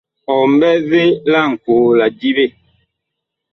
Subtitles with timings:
[0.33, 2.45] Ɔ mɓɛ vee laŋkoo la diɓe?